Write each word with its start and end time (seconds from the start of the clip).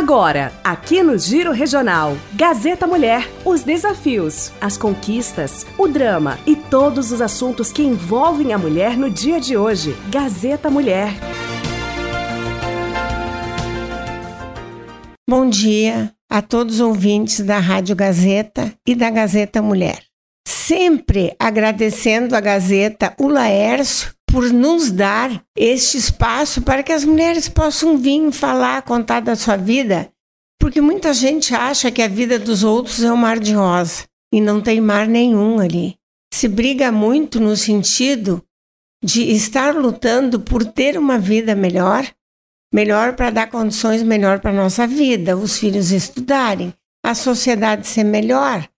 Agora, 0.00 0.50
aqui 0.64 1.02
no 1.02 1.18
Giro 1.18 1.52
Regional, 1.52 2.16
Gazeta 2.32 2.86
Mulher, 2.86 3.30
os 3.44 3.62
desafios, 3.62 4.50
as 4.58 4.78
conquistas, 4.78 5.66
o 5.76 5.86
drama 5.86 6.38
e 6.46 6.56
todos 6.56 7.12
os 7.12 7.20
assuntos 7.20 7.70
que 7.70 7.82
envolvem 7.82 8.54
a 8.54 8.58
mulher 8.58 8.96
no 8.96 9.10
dia 9.10 9.38
de 9.38 9.58
hoje. 9.58 9.94
Gazeta 10.08 10.70
Mulher. 10.70 11.12
Bom 15.28 15.50
dia 15.50 16.10
a 16.30 16.40
todos 16.40 16.76
os 16.76 16.80
ouvintes 16.80 17.40
da 17.40 17.58
Rádio 17.58 17.94
Gazeta 17.94 18.72
e 18.88 18.94
da 18.94 19.10
Gazeta 19.10 19.60
Mulher. 19.60 20.02
Sempre 20.48 21.36
agradecendo 21.38 22.34
a 22.34 22.40
Gazeta, 22.40 23.14
o 23.20 23.28
Laércio, 23.28 24.14
por 24.30 24.52
nos 24.52 24.90
dar 24.90 25.44
este 25.56 25.98
espaço 25.98 26.62
para 26.62 26.82
que 26.82 26.92
as 26.92 27.04
mulheres 27.04 27.48
possam 27.48 27.98
vir 27.98 28.30
falar, 28.30 28.82
contar 28.82 29.20
da 29.20 29.34
sua 29.34 29.56
vida, 29.56 30.10
porque 30.58 30.80
muita 30.80 31.12
gente 31.12 31.54
acha 31.54 31.90
que 31.90 32.02
a 32.02 32.08
vida 32.08 32.38
dos 32.38 32.62
outros 32.62 33.02
é 33.02 33.12
um 33.12 33.16
mar 33.16 33.38
de 33.38 33.52
rosa 33.54 34.04
e 34.32 34.40
não 34.40 34.60
tem 34.60 34.80
mar 34.80 35.08
nenhum 35.08 35.58
ali. 35.58 35.96
Se 36.32 36.46
briga 36.46 36.92
muito 36.92 37.40
no 37.40 37.56
sentido 37.56 38.42
de 39.02 39.30
estar 39.32 39.74
lutando 39.74 40.40
por 40.40 40.64
ter 40.64 40.96
uma 40.96 41.18
vida 41.18 41.54
melhor, 41.54 42.06
melhor 42.72 43.14
para 43.14 43.30
dar 43.30 43.50
condições 43.50 44.02
melhor 44.02 44.38
para 44.38 44.52
nossa 44.52 44.86
vida, 44.86 45.36
os 45.36 45.58
filhos 45.58 45.90
estudarem, 45.90 46.72
a 47.04 47.14
sociedade 47.14 47.86
ser 47.86 48.04
melhor. 48.04 48.68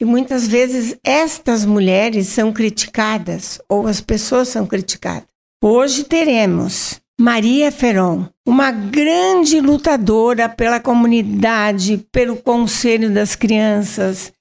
E 0.00 0.04
muitas 0.04 0.46
vezes 0.46 0.96
estas 1.02 1.64
mulheres 1.64 2.28
são 2.28 2.52
criticadas 2.52 3.60
ou 3.68 3.88
as 3.88 4.00
pessoas 4.00 4.48
são 4.48 4.64
criticadas. 4.64 5.26
Hoje 5.62 6.04
teremos 6.04 7.00
Maria 7.20 7.72
Feron, 7.72 8.28
uma 8.46 8.70
grande 8.70 9.60
lutadora 9.60 10.48
pela 10.48 10.78
comunidade, 10.78 12.06
pelo 12.12 12.36
conselho 12.36 13.12
das 13.12 13.34
crianças, 13.34 14.32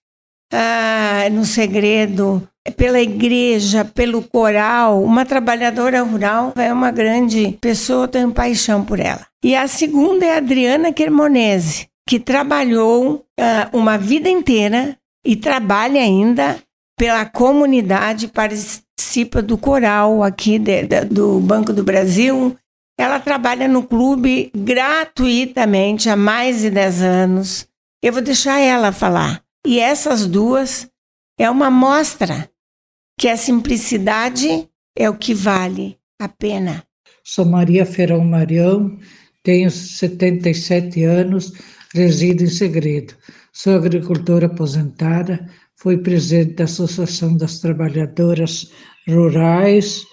ah, 0.53 1.27
no 1.31 1.43
segredo, 1.43 2.47
pela 2.75 3.01
igreja, 3.01 3.83
pelo 3.83 4.21
coral, 4.21 5.01
uma 5.01 5.25
trabalhadora 5.25 6.03
rural, 6.03 6.53
é 6.55 6.71
uma 6.71 6.91
grande 6.91 7.57
pessoa, 7.59 8.07
tenho 8.07 8.31
paixão 8.31 8.85
por 8.85 8.99
ela. 8.99 9.25
E 9.43 9.55
a 9.55 9.67
segunda 9.67 10.23
é 10.23 10.37
Adriana 10.37 10.93
Cremonese, 10.93 11.87
que 12.07 12.19
trabalhou 12.19 13.25
ah, 13.39 13.69
uma 13.73 13.97
vida 13.97 14.29
inteira 14.29 14.95
e 15.27 15.35
trabalha 15.35 15.99
ainda 15.99 16.57
pela 16.97 17.25
comunidade, 17.25 18.29
participa 18.29 19.41
do 19.41 19.57
coral 19.57 20.23
aqui 20.23 20.57
de, 20.57 20.83
de, 20.83 21.01
do 21.03 21.41
Banco 21.41 21.73
do 21.73 21.83
Brasil. 21.83 22.55
Ela 22.97 23.19
trabalha 23.19 23.67
no 23.67 23.83
clube 23.83 24.49
gratuitamente 24.55 26.09
há 26.09 26.15
mais 26.15 26.61
de 26.61 26.69
10 26.69 27.01
anos. 27.01 27.67
Eu 28.01 28.13
vou 28.13 28.21
deixar 28.21 28.61
ela 28.61 28.93
falar. 28.93 29.43
E 29.65 29.81
essas 29.81 30.25
duas 30.25 30.89
é 31.37 31.49
uma 31.49 31.69
mostra 31.69 32.49
que 33.19 33.27
a 33.27 33.35
simplicidade 33.35 34.65
é 34.97 35.09
o 35.09 35.17
que 35.17 35.33
vale 35.33 35.97
a 36.21 36.29
pena. 36.29 36.85
Sou 37.21 37.43
Maria 37.43 37.85
Ferão 37.85 38.23
Marião, 38.23 38.97
tenho 39.43 39.69
77 39.69 41.03
anos, 41.03 41.51
resido 41.93 42.45
em 42.45 42.47
segredo. 42.47 43.13
Sou 43.59 43.73
agricultora 43.73 44.45
aposentada, 44.45 45.49
fui 45.77 45.97
presidente 45.97 46.57
da 46.57 46.65
Associação 46.65 47.35
das 47.35 47.57
Trabalhadoras 47.57 48.71
Rurais 49.09 50.05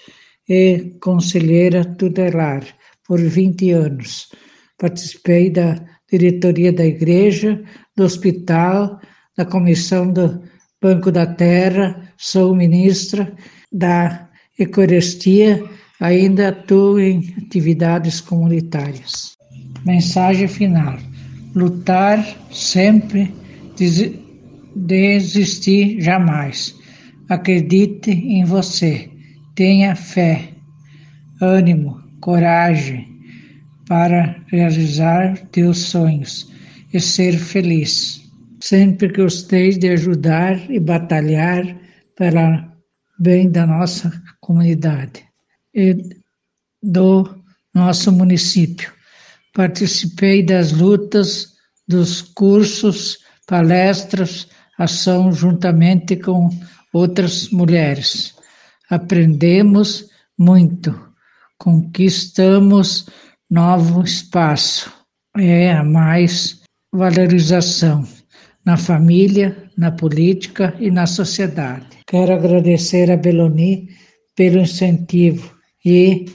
e 0.49 0.97
conselheira 1.03 1.85
tutelar 1.85 2.65
por 3.07 3.21
20 3.21 3.71
anos. 3.73 4.31
Participei 4.79 5.51
da 5.51 5.79
diretoria 6.11 6.73
da 6.73 6.87
igreja, 6.87 7.63
do 7.95 8.05
hospital, 8.05 8.99
da 9.37 9.45
comissão 9.45 10.11
do 10.11 10.43
Banco 10.81 11.13
da 11.13 11.27
Terra, 11.27 12.15
sou 12.17 12.57
ministra 12.57 13.31
da 13.71 14.27
Eucaristia, 14.59 15.63
ainda 16.01 16.49
atuo 16.49 16.99
em 16.99 17.35
atividades 17.45 18.23
comunitárias. 18.23 19.37
Mensagem 19.85 20.49
final 20.49 20.97
lutar 21.55 22.27
sempre, 22.51 23.33
desistir 24.77 26.01
jamais. 26.01 26.75
Acredite 27.29 28.11
em 28.11 28.45
você, 28.45 29.11
tenha 29.55 29.97
fé, 29.97 30.51
ânimo, 31.41 32.03
coragem 32.21 33.15
para 33.87 34.37
realizar 34.49 35.37
teus 35.49 35.79
sonhos 35.79 36.51
e 36.93 37.01
ser 37.01 37.39
feliz. 37.39 38.23
Sempre 38.61 39.09
gostei 39.09 39.71
de 39.71 39.89
ajudar 39.91 40.71
e 40.71 40.79
batalhar 40.81 41.65
pela 42.17 42.73
bem 43.19 43.51
da 43.51 43.67
nossa 43.67 44.11
comunidade 44.41 45.25
e 45.75 45.97
do 46.83 47.43
nosso 47.75 48.13
município. 48.13 48.93
Participei 49.53 50.43
das 50.43 50.73
lutas, 50.73 51.55
dos 51.87 52.23
cursos, 52.23 53.19
palestras, 53.47 54.49
ação 54.79 55.33
juntamente 55.33 56.17
com 56.17 56.51
outras 56.93 57.49
mulheres. 57.51 58.35
Aprendemos 58.91 60.09
muito, 60.39 60.95
conquistamos 61.59 63.07
novo 63.51 64.03
espaço. 64.03 64.93
É 65.37 65.73
a 65.73 65.83
mais 65.83 66.63
valorização 66.93 68.07
na 68.65 68.77
família, 68.77 69.71
na 69.77 69.91
política 69.93 70.75
e 70.79 70.91
na 70.91 71.07
sociedade. 71.07 71.87
Quero 72.07 72.33
agradecer 72.33 73.11
a 73.11 73.17
Beloni 73.17 73.89
pelo 74.37 74.61
incentivo 74.61 75.55
e 75.85 76.27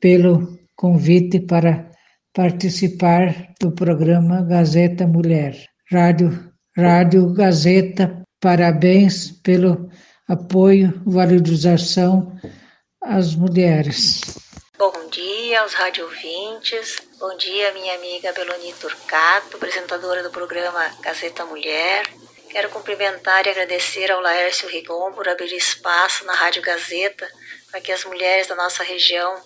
pelo 0.00 0.58
convite 0.76 1.40
para 1.40 1.90
participar 2.32 3.54
do 3.60 3.72
programa 3.72 4.42
Gazeta 4.42 5.06
Mulher. 5.06 5.73
Rádio, 5.90 6.50
Rádio 6.74 7.34
Gazeta, 7.34 8.22
parabéns 8.40 9.30
pelo 9.42 9.90
apoio, 10.26 11.02
valorização 11.04 12.32
às 13.02 13.34
mulheres. 13.34 14.22
Bom 14.78 15.10
dia 15.10 15.60
aos 15.60 15.74
rádio 15.74 16.06
ouvintes, 16.06 17.02
bom 17.20 17.36
dia 17.36 17.70
minha 17.72 17.96
amiga 17.96 18.32
Beloni 18.32 18.72
Turcato, 18.80 19.58
apresentadora 19.58 20.22
do 20.22 20.30
programa 20.30 20.88
Gazeta 21.02 21.44
Mulher. 21.44 22.06
Quero 22.48 22.70
cumprimentar 22.70 23.46
e 23.46 23.50
agradecer 23.50 24.10
ao 24.10 24.22
Laércio 24.22 24.68
Rigon 24.70 25.12
por 25.12 25.28
abrir 25.28 25.54
espaço 25.54 26.24
na 26.24 26.34
Rádio 26.34 26.62
Gazeta 26.62 27.28
para 27.70 27.82
que 27.82 27.92
as 27.92 28.04
mulheres 28.04 28.46
da 28.46 28.54
nossa 28.54 28.82
região 28.82 29.38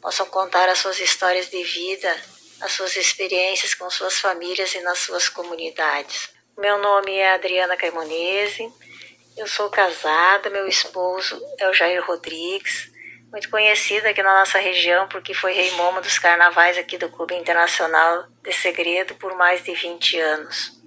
possam 0.00 0.26
contar 0.26 0.68
as 0.68 0.78
suas 0.78 1.00
histórias 1.00 1.50
de 1.50 1.64
vida, 1.64 2.16
as 2.60 2.72
suas 2.72 2.96
experiências 2.96 3.74
com 3.74 3.88
suas 3.90 4.18
famílias 4.18 4.74
e 4.74 4.80
nas 4.80 4.98
suas 4.98 5.28
comunidades. 5.28 6.30
Meu 6.58 6.78
nome 6.78 7.12
é 7.14 7.32
Adriana 7.32 7.76
Cremonese, 7.76 8.70
eu 9.36 9.46
sou 9.46 9.70
casada, 9.70 10.50
meu 10.50 10.66
esposo 10.66 11.40
é 11.58 11.68
o 11.68 11.72
Jair 11.72 12.04
Rodrigues, 12.04 12.90
muito 13.30 13.48
conhecido 13.48 14.06
aqui 14.06 14.22
na 14.22 14.40
nossa 14.40 14.58
região 14.58 15.08
porque 15.08 15.32
foi 15.32 15.52
rei 15.52 15.70
Momo 15.72 16.00
dos 16.00 16.18
carnavais 16.18 16.76
aqui 16.76 16.98
do 16.98 17.08
Clube 17.08 17.34
Internacional 17.34 18.26
de 18.42 18.52
Segredo 18.52 19.14
por 19.14 19.36
mais 19.36 19.62
de 19.62 19.72
20 19.72 20.18
anos. 20.18 20.80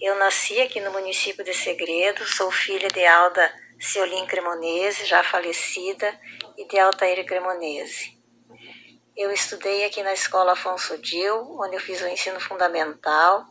Eu 0.00 0.14
nasci 0.16 0.60
aqui 0.60 0.80
no 0.80 0.92
município 0.92 1.42
de 1.42 1.54
Segredo, 1.54 2.24
sou 2.24 2.50
filha 2.50 2.88
de 2.88 3.04
Alda 3.04 3.52
Ciolim 3.80 4.26
Cremonese, 4.26 5.06
já 5.06 5.22
falecida, 5.22 6.18
e 6.56 6.66
de 6.66 6.78
Altair 6.78 7.24
Cremonese. 7.24 8.17
Eu 9.18 9.32
estudei 9.32 9.84
aqui 9.84 10.00
na 10.00 10.12
escola 10.12 10.52
Afonso 10.52 10.96
Dil, 10.96 11.56
onde 11.60 11.74
eu 11.74 11.80
fiz 11.80 12.00
o 12.00 12.06
ensino 12.06 12.38
fundamental. 12.38 13.44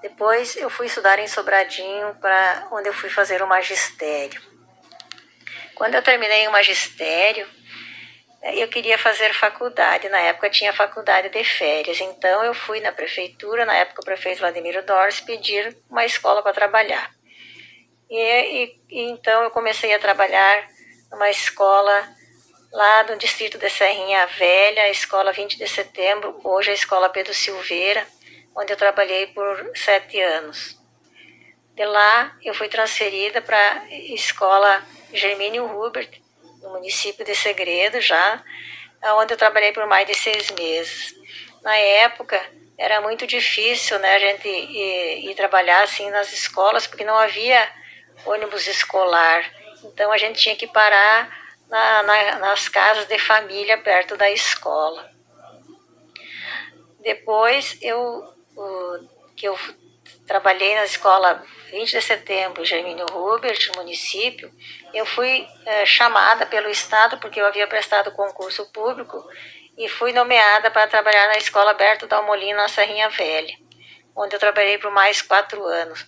Depois 0.00 0.54
eu 0.54 0.70
fui 0.70 0.86
estudar 0.86 1.18
em 1.18 1.26
Sobradinho, 1.26 2.14
para 2.20 2.68
onde 2.70 2.88
eu 2.88 2.94
fui 2.94 3.10
fazer 3.10 3.42
o 3.42 3.46
magistério. 3.48 4.40
Quando 5.74 5.96
eu 5.96 6.02
terminei 6.02 6.46
o 6.46 6.52
magistério, 6.52 7.44
eu 8.52 8.68
queria 8.68 8.96
fazer 8.96 9.34
faculdade. 9.34 10.08
Na 10.08 10.20
época 10.20 10.48
tinha 10.48 10.72
faculdade 10.72 11.28
de 11.28 11.42
férias, 11.42 12.00
então 12.00 12.44
eu 12.44 12.54
fui 12.54 12.78
na 12.78 12.92
prefeitura, 12.92 13.66
na 13.66 13.74
época 13.74 14.00
o 14.00 14.04
prefeito 14.04 14.38
Vladimir 14.38 14.80
Dors, 14.84 15.20
pedir 15.20 15.76
uma 15.90 16.06
escola 16.06 16.40
para 16.40 16.52
trabalhar. 16.52 17.10
E, 18.08 18.16
e, 18.16 18.80
e, 18.90 19.10
então 19.10 19.42
eu 19.42 19.50
comecei 19.50 19.92
a 19.92 19.98
trabalhar 19.98 20.68
numa 21.10 21.28
escola 21.30 22.14
lá 22.74 23.04
no 23.04 23.16
distrito 23.16 23.56
de 23.56 23.70
Serrinha 23.70 24.26
Velha, 24.26 24.82
a 24.82 24.90
escola 24.90 25.30
20 25.30 25.56
de 25.56 25.68
setembro, 25.68 26.40
hoje 26.42 26.72
a 26.72 26.74
escola 26.74 27.08
Pedro 27.08 27.32
Silveira, 27.32 28.04
onde 28.52 28.72
eu 28.72 28.76
trabalhei 28.76 29.28
por 29.28 29.70
sete 29.76 30.20
anos. 30.20 30.76
De 31.72 31.84
lá 31.84 32.36
eu 32.42 32.52
fui 32.52 32.66
transferida 32.68 33.40
para 33.40 33.56
a 33.56 33.94
escola 34.12 34.82
Germínio 35.12 35.64
Hubert, 35.64 36.20
no 36.62 36.70
município 36.70 37.24
de 37.24 37.36
Segredo 37.36 38.00
já, 38.00 38.42
onde 39.18 39.32
eu 39.32 39.38
trabalhei 39.38 39.70
por 39.70 39.86
mais 39.86 40.08
de 40.08 40.14
seis 40.16 40.50
meses. 40.50 41.14
Na 41.62 41.76
época, 41.76 42.44
era 42.76 43.00
muito 43.00 43.24
difícil, 43.24 44.00
né, 44.00 44.16
a 44.16 44.18
gente 44.18 44.48
ir, 44.48 45.30
ir 45.30 45.34
trabalhar 45.36 45.84
assim 45.84 46.10
nas 46.10 46.32
escolas, 46.32 46.88
porque 46.88 47.04
não 47.04 47.16
havia 47.16 47.70
ônibus 48.26 48.66
escolar. 48.66 49.48
Então 49.84 50.10
a 50.10 50.18
gente 50.18 50.40
tinha 50.40 50.56
que 50.56 50.66
parar 50.66 51.43
na, 51.68 52.02
na, 52.02 52.38
nas 52.38 52.68
casas 52.68 53.06
de 53.06 53.18
família 53.18 53.78
perto 53.78 54.16
da 54.16 54.30
escola. 54.30 55.10
Depois 57.00 57.78
eu 57.82 58.34
o, 58.56 59.08
que 59.36 59.46
eu 59.46 59.58
trabalhei 60.26 60.74
na 60.74 60.84
escola 60.84 61.44
20 61.70 61.90
de 61.90 62.00
setembro, 62.00 62.64
Germínio 62.64 63.06
Hubert, 63.12 63.70
município, 63.76 64.50
eu 64.92 65.04
fui 65.04 65.46
é, 65.66 65.84
chamada 65.84 66.46
pelo 66.46 66.70
Estado, 66.70 67.18
porque 67.18 67.40
eu 67.40 67.46
havia 67.46 67.66
prestado 67.66 68.12
concurso 68.12 68.70
público, 68.72 69.22
e 69.76 69.88
fui 69.88 70.12
nomeada 70.12 70.70
para 70.70 70.86
trabalhar 70.86 71.26
na 71.28 71.36
escola 71.36 71.72
Alberto 71.72 72.06
Dalmolino, 72.06 72.56
na 72.56 72.68
Serrinha 72.68 73.08
Velha, 73.08 73.56
onde 74.14 74.36
eu 74.36 74.38
trabalhei 74.38 74.78
por 74.78 74.90
mais 74.92 75.20
quatro 75.20 75.64
anos. 75.64 76.06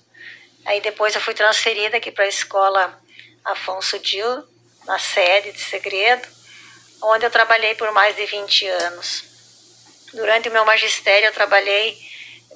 Aí 0.64 0.80
depois 0.80 1.14
eu 1.14 1.20
fui 1.20 1.34
transferida 1.34 1.96
aqui 1.96 2.12
para 2.12 2.24
a 2.24 2.28
escola 2.28 3.00
Afonso 3.44 3.98
Dil, 3.98 4.44
na 4.86 4.98
sede 4.98 5.52
de 5.52 5.60
Segredo, 5.60 6.26
onde 7.02 7.26
eu 7.26 7.30
trabalhei 7.30 7.74
por 7.74 7.90
mais 7.92 8.16
de 8.16 8.24
20 8.24 8.66
anos. 8.66 9.24
Durante 10.12 10.48
o 10.48 10.52
meu 10.52 10.64
magistério 10.64 11.26
eu 11.26 11.32
trabalhei, 11.32 11.96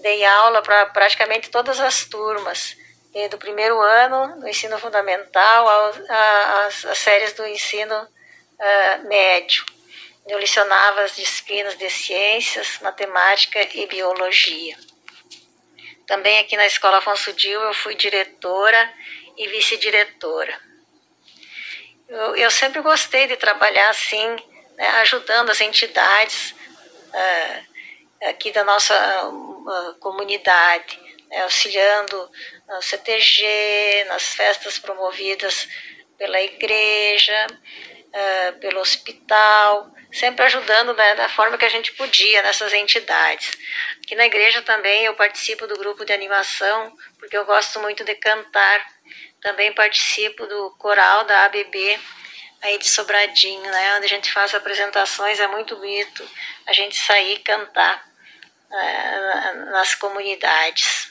dei 0.00 0.24
aula 0.24 0.62
para 0.62 0.86
praticamente 0.86 1.50
todas 1.50 1.78
as 1.80 2.04
turmas, 2.04 2.76
do 3.28 3.38
primeiro 3.38 3.80
ano 3.80 4.40
do 4.40 4.48
ensino 4.48 4.78
fundamental 4.78 5.66
às 6.66 6.98
séries 6.98 7.32
do 7.32 7.44
ensino 7.44 7.94
uh, 7.94 9.08
médio. 9.08 9.64
Eu 10.28 10.38
lecionava 10.38 11.02
as 11.02 11.16
disciplinas 11.16 11.76
de 11.76 11.90
ciências, 11.90 12.78
matemática 12.80 13.60
e 13.74 13.86
biologia. 13.86 14.76
Também 16.06 16.38
aqui 16.38 16.56
na 16.56 16.66
Escola 16.66 16.98
Afonso 16.98 17.32
Dil 17.32 17.60
eu 17.60 17.74
fui 17.74 17.96
diretora 17.96 18.94
e 19.36 19.48
vice-diretora. 19.48 20.69
Eu, 22.10 22.34
eu, 22.34 22.50
sempre 22.50 22.82
gostei 22.82 23.28
de 23.28 23.36
trabalhar 23.36 23.88
assim, 23.88 24.26
né, 24.76 24.88
ajudando 25.02 25.50
as 25.50 25.60
entidades 25.60 26.50
uh, 26.50 28.28
aqui 28.28 28.50
da 28.50 28.64
nossa 28.64 29.28
uh, 29.28 29.94
comunidade, 30.00 30.98
né, 31.30 31.42
auxiliando 31.42 32.28
no 32.66 32.82
CTG, 32.82 34.06
nas 34.08 34.34
festas 34.34 34.76
promovidas 34.76 35.68
pela 36.18 36.40
igreja, 36.40 37.46
uh, 38.10 38.58
pelo 38.58 38.80
hospital, 38.80 39.92
sempre 40.12 40.44
ajudando 40.44 40.94
né, 40.94 41.14
da 41.14 41.28
forma 41.28 41.56
que 41.56 41.64
a 41.64 41.70
gente 41.70 41.92
podia 41.92 42.42
nessas 42.42 42.72
entidades. 42.72 43.52
Aqui 44.02 44.14
na 44.14 44.26
igreja 44.26 44.62
também 44.62 45.04
eu 45.04 45.14
participo 45.14 45.66
do 45.66 45.76
grupo 45.76 46.04
de 46.04 46.12
animação, 46.12 46.96
porque 47.18 47.36
eu 47.36 47.44
gosto 47.44 47.80
muito 47.80 48.04
de 48.04 48.14
cantar. 48.16 48.86
Também 49.40 49.72
participo 49.72 50.46
do 50.46 50.70
coral 50.78 51.24
da 51.24 51.44
ABB, 51.46 51.98
aí 52.62 52.76
de 52.78 52.88
Sobradinho, 52.88 53.62
né, 53.62 53.96
onde 53.96 54.06
a 54.06 54.08
gente 54.08 54.30
faz 54.32 54.54
apresentações, 54.54 55.40
é 55.40 55.46
muito 55.46 55.76
bonito 55.76 56.28
a 56.66 56.72
gente 56.72 56.96
sair 56.96 57.36
e 57.36 57.38
cantar 57.38 58.04
uh, 58.70 59.70
nas 59.70 59.94
comunidades. 59.94 61.10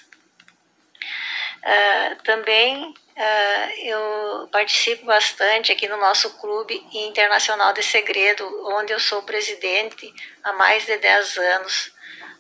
Uh, 1.64 2.24
também 2.24 2.94
uh, 3.20 3.72
eu 3.84 4.48
participo 4.52 5.06
bastante 5.06 5.72
aqui 5.72 5.88
no 5.88 5.98
nosso 5.98 6.38
clube 6.38 6.82
internacional 6.94 7.74
de 7.74 7.84
segredo, 7.84 8.44
onde 8.74 8.94
eu 8.94 9.00
sou 9.00 9.22
presidente 9.24 10.12
há 10.44 10.54
mais 10.54 10.86
de 10.86 10.98
10 10.98 11.38
anos. 11.38 11.94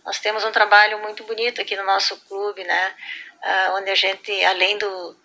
Nós 0.06 0.20
temos 0.20 0.44
um 0.44 0.52
trabalho 0.52 1.00
muito 1.00 1.24
bonito 1.26 1.62
aqui 1.62 1.76
no 1.76 1.86
nosso 1.86 2.18
clube, 2.26 2.64
né? 2.64 2.96
Uh, 3.44 3.78
onde 3.78 3.90
a 3.90 3.96
gente, 3.96 4.32
além 4.46 4.78
do, 4.78 5.18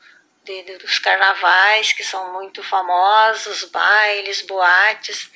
de, 0.42 0.62
dos 0.78 0.98
carnavais, 0.98 1.92
que 1.92 2.04
são 2.04 2.32
muito 2.32 2.62
famosos, 2.62 3.64
bailes, 3.64 4.42
boates, 4.42 5.30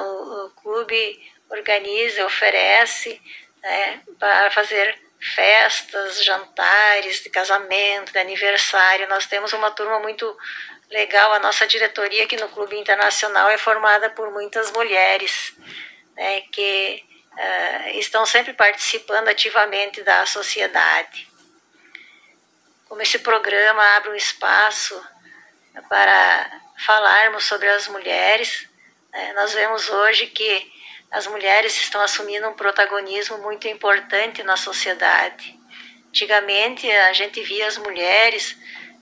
o, 0.00 0.46
o 0.46 0.50
clube 0.50 1.32
organiza, 1.50 2.24
oferece 2.24 3.20
né, 3.62 4.00
para 4.18 4.50
fazer 4.50 4.98
festas, 5.22 6.24
jantares 6.24 7.22
de 7.22 7.30
casamento, 7.30 8.12
de 8.12 8.18
aniversário. 8.18 9.08
Nós 9.08 9.26
temos 9.26 9.52
uma 9.52 9.70
turma 9.70 10.00
muito 10.00 10.36
legal. 10.90 11.32
A 11.32 11.38
nossa 11.38 11.66
diretoria 11.66 12.24
aqui 12.24 12.36
no 12.36 12.48
Clube 12.48 12.76
Internacional 12.76 13.48
é 13.48 13.56
formada 13.56 14.10
por 14.10 14.32
muitas 14.32 14.72
mulheres 14.72 15.54
né, 16.16 16.40
que 16.52 17.04
uh, 17.32 17.98
estão 17.98 18.26
sempre 18.26 18.52
participando 18.52 19.28
ativamente 19.28 20.02
da 20.02 20.26
sociedade. 20.26 21.28
Como 22.88 23.00
esse 23.00 23.20
programa 23.20 23.82
abre 23.96 24.10
um 24.10 24.16
espaço 24.16 25.00
para 25.88 26.60
falarmos 26.84 27.44
sobre 27.44 27.68
as 27.68 27.86
mulheres, 27.86 28.68
né, 29.12 29.32
nós 29.34 29.54
vemos 29.54 29.88
hoje 29.88 30.26
que 30.26 30.71
as 31.12 31.26
mulheres 31.26 31.78
estão 31.78 32.00
assumindo 32.00 32.48
um 32.48 32.54
protagonismo 32.54 33.36
muito 33.38 33.68
importante 33.68 34.42
na 34.42 34.56
sociedade. 34.56 35.60
Antigamente, 36.08 36.90
a 36.90 37.12
gente 37.12 37.42
via 37.42 37.66
as 37.66 37.76
mulheres 37.76 38.56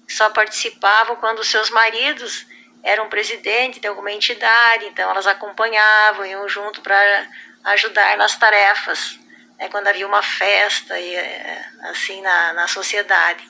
só 0.09 0.29
participavam 0.31 1.15
quando 1.17 1.45
seus 1.45 1.71
maridos 1.71 2.45
eram 2.83 3.09
presidente 3.09 3.79
de 3.79 3.87
alguma 3.87 4.11
entidade, 4.11 4.87
então 4.87 5.09
elas 5.09 5.27
acompanhavam, 5.27 6.27
iam 6.27 6.49
junto 6.49 6.81
para 6.81 7.29
ajudar 7.65 8.17
nas 8.17 8.37
tarefas, 8.37 9.17
né, 9.57 9.69
quando 9.69 9.87
havia 9.87 10.07
uma 10.07 10.23
festa 10.23 10.99
e, 10.99 11.15
eh, 11.15 11.65
assim 11.83 12.21
na, 12.23 12.53
na 12.55 12.67
sociedade. 12.67 13.49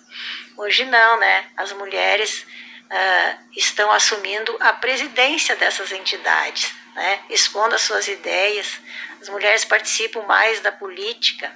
Hoje 0.59 0.85
não, 0.85 1.19
né? 1.19 1.47
As 1.57 1.73
mulheres 1.73 2.43
uh, 2.43 3.39
estão 3.57 3.91
assumindo 3.91 4.55
a 4.61 4.75
presidência 4.75 5.57
dessas 5.57 5.93
entidades 5.93 6.75
né, 6.94 7.20
expondo 7.31 7.75
as 7.75 7.82
suas 7.82 8.08
ideias. 8.08 8.81
As 9.20 9.28
mulheres 9.28 9.64
participam 9.64 10.22
mais 10.22 10.60
da 10.60 10.72
política. 10.72 11.52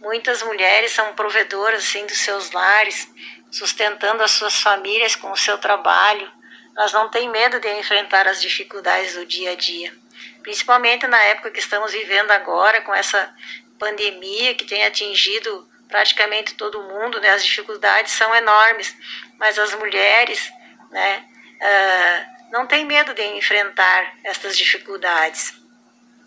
Muitas 0.00 0.42
mulheres 0.42 0.92
são 0.92 1.14
provedoras 1.14 1.84
assim, 1.84 2.04
dos 2.06 2.18
seus 2.18 2.50
lares, 2.50 3.08
sustentando 3.50 4.22
as 4.22 4.32
suas 4.32 4.60
famílias 4.60 5.14
com 5.14 5.30
o 5.30 5.36
seu 5.36 5.58
trabalho. 5.58 6.30
Elas 6.76 6.92
não 6.92 7.08
têm 7.08 7.28
medo 7.28 7.60
de 7.60 7.70
enfrentar 7.78 8.26
as 8.26 8.40
dificuldades 8.40 9.14
do 9.14 9.26
dia 9.26 9.52
a 9.52 9.54
dia, 9.54 9.94
principalmente 10.42 11.06
na 11.06 11.22
época 11.24 11.50
que 11.50 11.60
estamos 11.60 11.92
vivendo 11.92 12.30
agora, 12.30 12.80
com 12.80 12.94
essa 12.94 13.32
pandemia 13.78 14.54
que 14.54 14.64
tem 14.64 14.84
atingido 14.84 15.68
praticamente 15.86 16.54
todo 16.54 16.82
mundo. 16.82 17.20
Né? 17.20 17.30
As 17.30 17.44
dificuldades 17.44 18.12
são 18.12 18.34
enormes, 18.34 18.96
mas 19.38 19.58
as 19.58 19.74
mulheres, 19.74 20.50
né, 20.90 21.24
uh, 21.60 22.41
não 22.52 22.66
tem 22.66 22.84
medo 22.84 23.14
de 23.14 23.24
enfrentar 23.38 24.14
estas 24.22 24.56
dificuldades. 24.56 25.54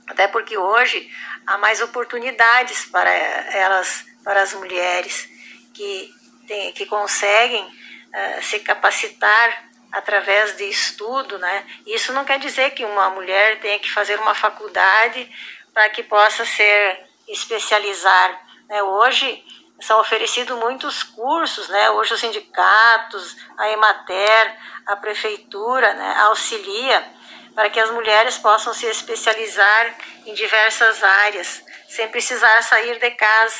Até 0.08 0.28
porque 0.28 0.58
hoje 0.58 1.08
há 1.46 1.58
mais 1.60 1.80
oportunidades 1.82 2.86
para 2.86 3.12
elas, 3.12 4.04
para 4.24 4.42
as 4.42 4.54
mulheres 4.54 5.30
que, 5.72 6.12
tem, 6.48 6.72
que 6.74 6.88
conseguem 6.88 7.64
uh, 7.64 8.42
se 8.42 8.60
capacitar 8.60 9.70
através 9.92 10.58
de 10.58 10.66
estudo, 10.66 11.38
né? 11.38 11.66
Isso 11.86 12.12
não 12.12 12.26
quer 12.26 12.40
dizer 12.40 12.72
que 12.72 12.84
uma 12.84 13.12
mulher 13.12 13.60
tenha 13.60 13.78
que 13.78 13.92
fazer 13.92 14.20
uma 14.20 14.34
faculdade 14.34 15.32
para 15.74 15.90
que 15.92 16.02
possa 16.02 16.44
ser 16.44 17.06
especializar. 17.28 18.46
Né? 18.68 18.82
Hoje 18.82 19.44
são 19.86 20.00
oferecidos 20.00 20.58
muitos 20.58 21.04
cursos, 21.04 21.70
né? 21.70 21.92
Hoje 21.92 22.14
os 22.14 22.20
sindicatos, 22.20 23.38
a 23.56 23.70
Emater, 23.70 24.58
a 24.88 24.96
prefeitura, 24.96 25.94
né, 25.94 26.16
auxilia 26.22 27.06
para 27.54 27.70
que 27.70 27.80
as 27.80 27.92
mulheres 27.92 28.38
possam 28.38 28.74
se 28.74 28.86
especializar 28.88 29.96
em 30.26 30.34
diversas 30.34 31.04
áreas, 31.04 31.64
sem 31.88 32.08
precisar 32.10 32.62
sair 32.64 33.00
de 33.00 33.12
casa. 33.12 33.60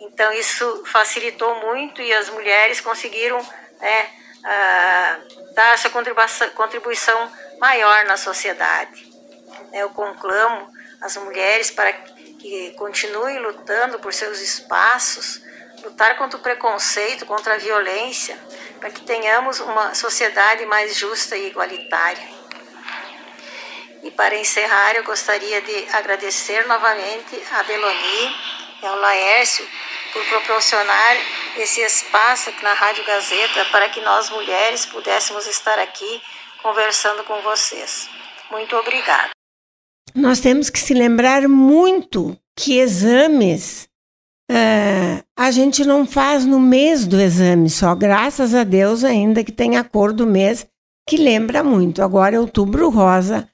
Então 0.00 0.32
isso 0.32 0.84
facilitou 0.86 1.54
muito 1.66 2.00
e 2.00 2.14
as 2.14 2.30
mulheres 2.30 2.80
conseguiram 2.80 3.38
né, 3.80 4.10
uh, 4.38 5.54
dar 5.54 5.74
essa 5.74 5.90
contribuição, 6.50 7.32
maior 7.58 8.04
na 8.04 8.16
sociedade. 8.16 9.06
Eu 9.72 9.90
conclamo 9.90 10.72
as 11.00 11.16
mulheres 11.16 11.70
para 11.70 11.92
que 11.92 12.72
continuem 12.76 13.38
lutando 13.38 13.98
por 13.98 14.12
seus 14.12 14.40
espaços, 14.40 15.40
lutar 15.82 16.16
contra 16.16 16.38
o 16.38 16.42
preconceito, 16.42 17.26
contra 17.26 17.54
a 17.54 17.58
violência, 17.58 18.38
para 18.80 18.90
que 18.90 19.02
tenhamos 19.02 19.60
uma 19.60 19.94
sociedade 19.94 20.64
mais 20.66 20.96
justa 20.96 21.36
e 21.36 21.48
igualitária. 21.48 22.28
E 24.02 24.10
para 24.10 24.36
encerrar, 24.36 24.94
eu 24.96 25.04
gostaria 25.04 25.62
de 25.62 25.88
agradecer 25.92 26.66
novamente 26.66 27.42
a 27.52 27.62
Beloni 27.62 28.36
e 28.82 28.86
ao 28.86 28.96
Laércio 28.96 29.66
por 30.12 30.24
proporcionar 30.26 31.16
esse 31.56 31.80
espaço 31.80 32.50
aqui 32.50 32.62
na 32.62 32.74
Rádio 32.74 33.04
Gazeta 33.04 33.64
para 33.66 33.88
que 33.88 34.00
nós 34.02 34.28
mulheres 34.30 34.84
pudéssemos 34.86 35.46
estar 35.46 35.78
aqui 35.78 36.22
conversando 36.62 37.24
com 37.24 37.40
vocês. 37.40 38.08
Muito 38.50 38.76
obrigada. 38.76 39.33
Nós 40.14 40.40
temos 40.40 40.70
que 40.70 40.78
se 40.78 40.94
lembrar 40.94 41.48
muito 41.48 42.36
que 42.56 42.78
exames 42.78 43.88
uh, 44.50 45.24
a 45.36 45.50
gente 45.50 45.84
não 45.84 46.06
faz 46.06 46.44
no 46.44 46.60
mês 46.60 47.06
do 47.06 47.20
exame 47.20 47.68
só, 47.68 47.94
graças 47.94 48.54
a 48.54 48.62
Deus, 48.62 49.02
ainda 49.02 49.42
que 49.42 49.52
tem 49.52 49.76
a 49.76 49.84
cor 49.84 50.12
do 50.12 50.26
mês, 50.26 50.66
que 51.08 51.16
lembra 51.16 51.64
muito. 51.64 52.02
Agora 52.02 52.40
outubro 52.40 52.88
rosa, 52.90 53.48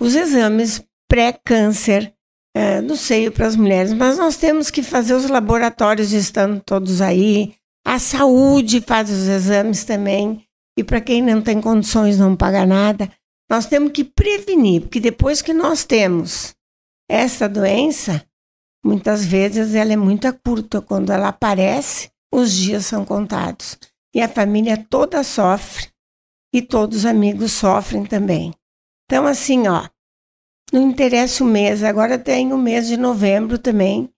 os 0.00 0.14
exames 0.14 0.84
pré-câncer 1.08 2.12
uh, 2.56 2.82
do 2.82 2.96
seio 2.96 3.32
para 3.32 3.46
as 3.46 3.56
mulheres, 3.56 3.92
mas 3.92 4.18
nós 4.18 4.36
temos 4.36 4.70
que 4.70 4.82
fazer 4.82 5.14
os 5.14 5.28
laboratórios 5.28 6.12
estando 6.12 6.60
todos 6.60 7.00
aí, 7.00 7.54
a 7.84 7.98
saúde 7.98 8.80
faz 8.80 9.10
os 9.10 9.26
exames 9.26 9.84
também, 9.84 10.44
e 10.78 10.84
para 10.84 11.00
quem 11.00 11.20
não 11.22 11.42
tem 11.42 11.60
condições 11.60 12.18
não 12.18 12.36
paga 12.36 12.64
nada. 12.64 13.10
Nós 13.52 13.66
temos 13.66 13.92
que 13.92 14.02
prevenir, 14.02 14.80
porque 14.80 14.98
depois 14.98 15.42
que 15.42 15.52
nós 15.52 15.84
temos 15.84 16.54
essa 17.06 17.46
doença, 17.46 18.26
muitas 18.82 19.26
vezes 19.26 19.74
ela 19.74 19.92
é 19.92 19.96
muito 19.96 20.26
curta. 20.42 20.80
Quando 20.80 21.12
ela 21.12 21.28
aparece, 21.28 22.10
os 22.32 22.50
dias 22.50 22.86
são 22.86 23.04
contados. 23.04 23.78
E 24.14 24.22
a 24.22 24.28
família 24.28 24.82
toda 24.88 25.22
sofre 25.22 25.88
e 26.50 26.62
todos 26.62 27.00
os 27.00 27.04
amigos 27.04 27.52
sofrem 27.52 28.06
também. 28.06 28.54
Então, 29.04 29.26
assim, 29.26 29.68
ó, 29.68 29.86
não 30.72 30.88
interessa 30.88 31.44
o 31.44 31.46
mês, 31.46 31.82
agora 31.82 32.18
tem 32.18 32.54
o 32.54 32.58
mês 32.58 32.88
de 32.88 32.96
novembro 32.96 33.58
também, 33.58 34.08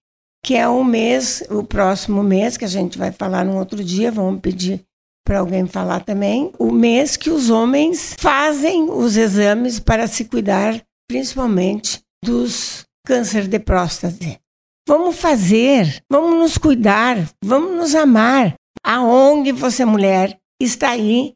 que 0.44 0.54
é 0.54 0.68
o 0.68 0.84
mês, 0.84 1.42
o 1.50 1.64
próximo 1.64 2.22
mês, 2.22 2.56
que 2.56 2.64
a 2.64 2.68
gente 2.68 2.96
vai 2.96 3.10
falar 3.10 3.44
num 3.44 3.58
outro 3.58 3.82
dia, 3.82 4.12
vamos 4.12 4.40
pedir 4.40 4.86
para 5.24 5.38
alguém 5.38 5.66
falar 5.66 6.04
também, 6.04 6.52
o 6.58 6.70
mês 6.70 7.16
que 7.16 7.30
os 7.30 7.48
homens 7.48 8.14
fazem 8.18 8.90
os 8.90 9.16
exames 9.16 9.80
para 9.80 10.06
se 10.06 10.26
cuidar, 10.26 10.82
principalmente 11.08 12.02
dos 12.22 12.84
câncer 13.06 13.48
de 13.48 13.58
próstata. 13.58 14.38
Vamos 14.86 15.16
fazer, 15.16 16.02
vamos 16.10 16.38
nos 16.38 16.58
cuidar, 16.58 17.16
vamos 17.42 17.76
nos 17.76 17.94
amar. 17.94 18.54
A 18.84 19.02
ONG 19.02 19.50
Você 19.52 19.84
Mulher 19.84 20.38
está 20.60 20.90
aí, 20.90 21.34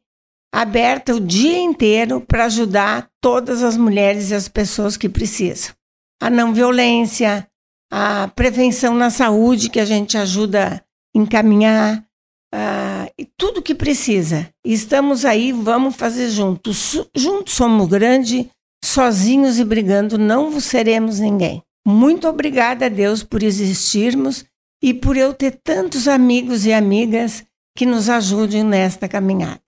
aberta 0.53 1.15
o 1.15 1.21
dia 1.21 1.59
inteiro 1.59 2.21
para 2.21 2.45
ajudar 2.45 3.09
todas 3.23 3.63
as 3.63 3.77
mulheres 3.77 4.31
e 4.31 4.35
as 4.35 4.49
pessoas 4.49 4.99
que 4.99 5.09
precisam. 5.09 5.75
A 6.21 6.29
não 6.29 6.53
violência, 6.53 7.47
a 7.91 8.29
prevenção 8.29 8.95
na 8.95 9.09
saúde, 9.09 9.71
que 9.71 9.81
a 9.81 9.85
gente 9.85 10.19
ajuda 10.19 10.75
a 10.75 11.19
encaminhar, 11.19 12.05
ah, 12.53 12.78
tudo 13.37 13.63
que 13.63 13.75
precisa. 13.75 14.49
Estamos 14.65 15.25
aí, 15.25 15.53
vamos 15.53 15.97
fazer 15.97 16.31
juntos. 16.31 17.03
Juntos 17.15 17.55
somos 17.55 17.89
grandes, 17.89 18.47
sozinhos 18.85 19.59
e 19.59 19.65
brigando 19.65 20.19
não 20.19 20.61
seremos 20.61 21.19
ninguém. 21.19 21.63
Muito 21.87 22.29
obrigada 22.29 22.87
a 22.87 22.89
Deus 22.89 23.23
por 23.23 23.43
existirmos 23.43 24.45
e 24.83 24.93
por 24.95 25.17
eu 25.17 25.33
ter 25.33 25.59
tantos 25.65 26.07
amigos 26.07 26.67
e 26.67 26.73
amigas 26.73 27.45
que 27.77 27.87
nos 27.87 28.09
ajudem 28.09 28.63
nesta 28.63 29.09
caminhada. 29.09 29.61